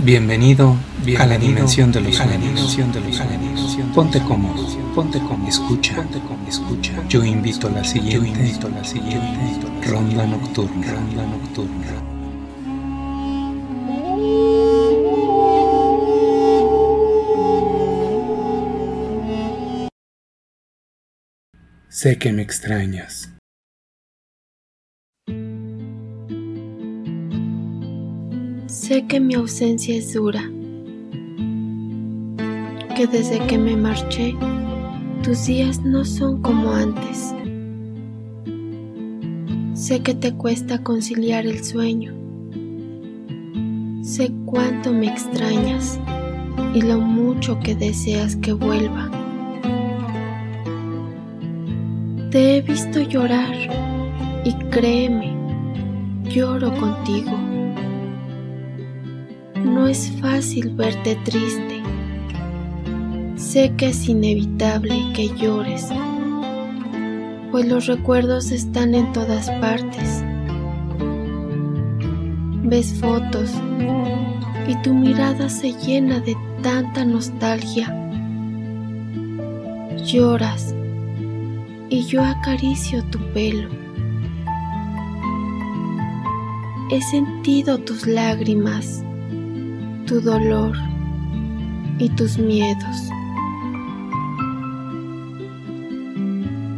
[0.00, 0.76] Bienvenido,
[1.18, 2.78] a la dimensión de los sueños.
[3.92, 6.92] Ponte cómodo, ponte cómodo, escucha, ponte cómodo, escucha.
[7.08, 11.86] Yo invito a la siguiente, yo invito a la siguiente ronda nocturna, ronda nocturna.
[21.88, 23.37] Sé que me extrañas.
[28.68, 30.42] Sé que mi ausencia es dura,
[32.94, 34.34] que desde que me marché,
[35.22, 37.34] tus días no son como antes.
[39.72, 42.12] Sé que te cuesta conciliar el sueño.
[44.02, 45.98] Sé cuánto me extrañas
[46.74, 49.10] y lo mucho que deseas que vuelva.
[52.30, 53.54] Te he visto llorar
[54.44, 55.34] y créeme,
[56.24, 57.57] lloro contigo.
[59.88, 61.82] Es fácil verte triste.
[63.36, 65.88] Sé que es inevitable que llores,
[67.50, 70.22] pues los recuerdos están en todas partes.
[72.64, 73.50] Ves fotos
[74.66, 77.88] y tu mirada se llena de tanta nostalgia.
[80.04, 80.74] Lloras
[81.88, 83.70] y yo acaricio tu pelo.
[86.90, 89.02] He sentido tus lágrimas
[90.08, 90.74] tu dolor
[91.98, 93.10] y tus miedos.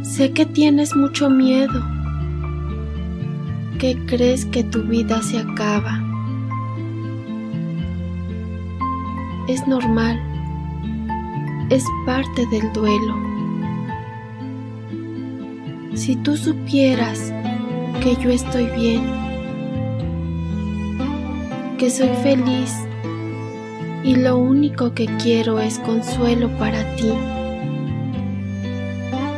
[0.01, 1.81] Sé que tienes mucho miedo,
[3.79, 6.03] que crees que tu vida se acaba.
[9.47, 10.19] Es normal,
[11.69, 13.15] es parte del duelo.
[15.93, 17.31] Si tú supieras
[18.03, 19.03] que yo estoy bien,
[21.77, 22.90] que soy feliz
[24.03, 27.11] y lo único que quiero es consuelo para ti.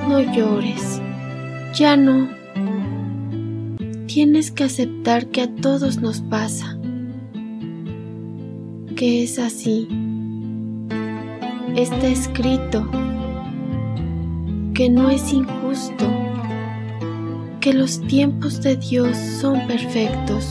[0.07, 1.01] No llores,
[1.73, 2.29] ya no.
[4.07, 6.77] Tienes que aceptar que a todos nos pasa,
[8.95, 9.87] que es así.
[11.75, 12.87] Está escrito
[14.73, 16.05] que no es injusto,
[17.59, 20.47] que los tiempos de Dios son perfectos.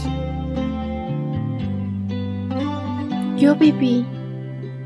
[3.42, 4.06] Yo viví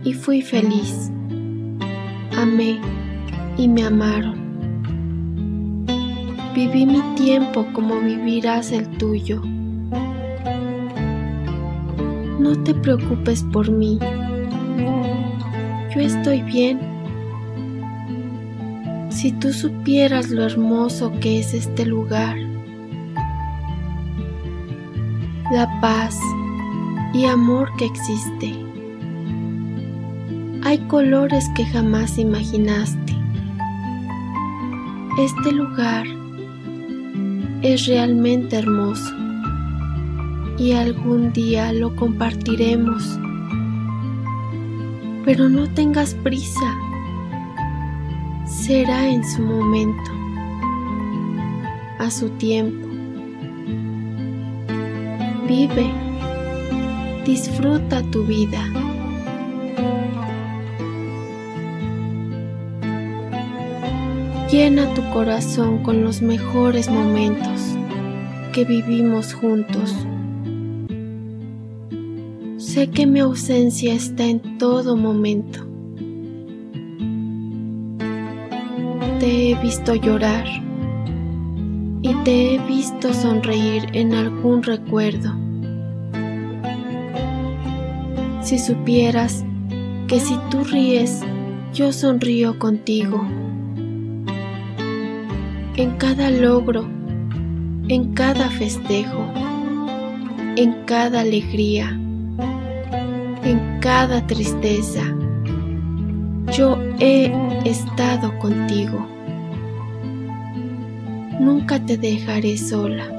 [0.03, 1.11] y fui feliz.
[2.34, 2.81] Amé
[3.59, 4.34] y me amaron.
[6.55, 9.43] Viví mi tiempo como vivirás el tuyo.
[12.41, 13.99] No te preocupes por mí.
[15.94, 16.81] Yo estoy bien.
[19.11, 22.38] Si tú supieras lo hermoso que es este lugar,
[25.53, 26.19] la paz,
[27.16, 28.53] y amor que existe.
[30.65, 33.16] Hay colores que jamás imaginaste.
[35.19, 36.05] Este lugar
[37.62, 39.15] es realmente hermoso
[40.59, 43.19] y algún día lo compartiremos.
[45.25, 46.75] Pero no tengas prisa,
[48.44, 50.10] será en su momento,
[51.99, 52.87] a su tiempo.
[55.49, 56.06] Vive
[57.26, 58.62] Disfruta tu vida.
[64.48, 67.76] Llena tu corazón con los mejores momentos
[68.53, 69.92] que vivimos juntos.
[72.59, 75.66] Sé que mi ausencia está en todo momento.
[79.19, 80.44] Te he visto llorar
[82.03, 85.46] y te he visto sonreír en algún recuerdo.
[88.47, 89.45] Si supieras
[90.07, 91.21] que si tú ríes,
[91.75, 93.27] yo sonrío contigo.
[95.75, 96.89] En cada logro,
[97.89, 99.27] en cada festejo,
[100.55, 101.91] en cada alegría,
[103.43, 105.03] en cada tristeza,
[106.56, 107.32] yo he
[107.65, 109.09] estado contigo.
[111.41, 113.16] Nunca te dejaré sola.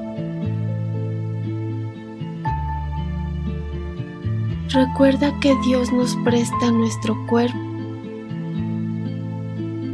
[4.70, 7.58] Recuerda que Dios nos presta nuestro cuerpo,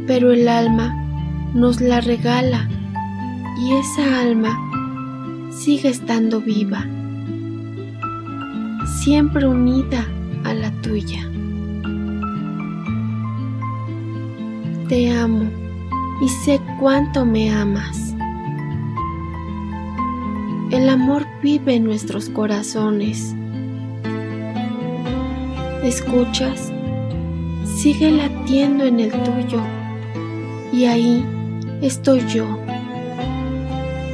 [0.05, 0.93] pero el alma
[1.53, 2.67] nos la regala
[3.57, 4.49] y esa alma
[5.49, 6.85] sigue estando viva,
[9.01, 10.05] siempre unida
[10.43, 11.21] a la tuya.
[14.89, 15.49] Te amo
[16.21, 18.13] y sé cuánto me amas.
[20.69, 23.33] El amor vive en nuestros corazones
[25.85, 26.71] ¿Escuchas?
[27.63, 29.61] Sigue latiendo en el tuyo.
[30.73, 31.23] Y ahí
[31.79, 32.47] estoy yo.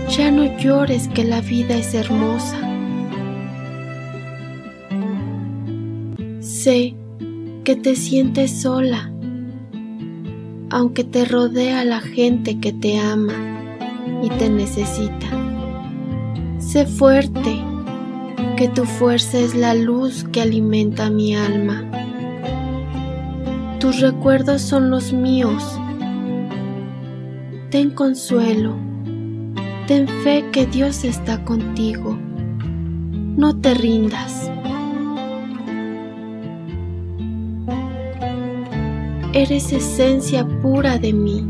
[0.10, 2.58] Ya no llores que la vida es hermosa.
[6.42, 6.94] Sé
[7.64, 9.10] que te sientes sola,
[10.72, 13.64] aunque te rodea la gente que te ama
[14.22, 15.30] y te necesita.
[16.60, 17.71] Sé fuerte,
[18.62, 21.84] que tu fuerza es la luz que alimenta mi alma.
[23.80, 25.80] Tus recuerdos son los míos.
[27.72, 28.76] Ten consuelo,
[29.88, 32.16] ten fe que Dios está contigo.
[33.36, 34.52] No te rindas.
[39.34, 41.48] Eres esencia pura de mí.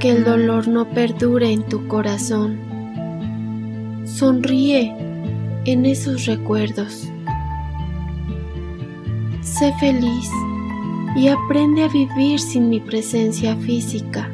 [0.00, 2.65] Que el dolor no perdure en tu corazón.
[4.18, 4.94] Sonríe
[5.66, 7.06] en esos recuerdos.
[9.42, 10.30] Sé feliz
[11.14, 14.30] y aprende a vivir sin mi presencia física.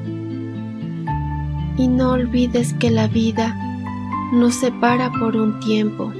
[1.76, 3.56] Y no olvides que la vida
[4.32, 6.12] nos separa por un tiempo,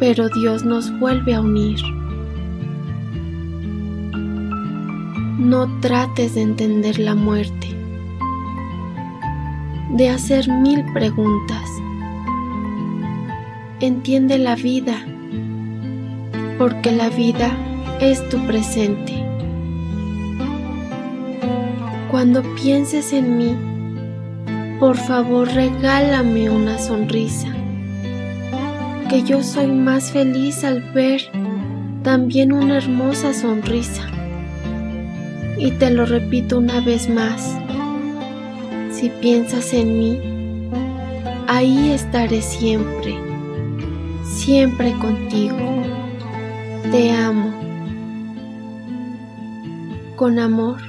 [0.00, 1.78] pero Dios nos vuelve a unir.
[5.38, 7.69] No trates de entender la muerte,
[9.92, 11.68] de hacer mil preguntas.
[13.80, 15.04] Entiende la vida,
[16.58, 17.50] porque la vida
[18.00, 19.24] es tu presente.
[22.10, 23.56] Cuando pienses en mí,
[24.78, 27.48] por favor regálame una sonrisa,
[29.08, 31.22] que yo soy más feliz al ver
[32.02, 34.02] también una hermosa sonrisa.
[35.58, 37.59] Y te lo repito una vez más,
[39.00, 40.20] si piensas en mí,
[41.48, 43.14] ahí estaré siempre,
[44.22, 45.56] siempre contigo.
[46.92, 47.50] Te amo.
[50.16, 50.82] Con amor,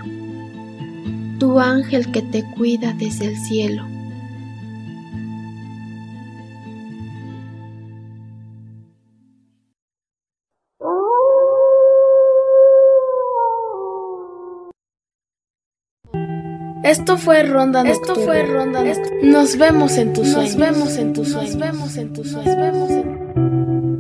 [1.40, 3.86] tu ángel que te cuida desde el cielo.
[16.92, 18.12] Esto fue Ronda Nocturna.
[18.12, 18.84] Esto fue Ronda
[19.24, 20.58] Nos vemos en tus sueños.
[20.58, 21.56] Nos vemos en tus sueños.
[21.56, 23.06] Nos vemos en tus sueños.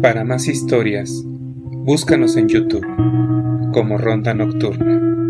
[0.02, 2.86] Para más historias, búscanos en YouTube
[3.72, 5.21] como Ronda Nocturna.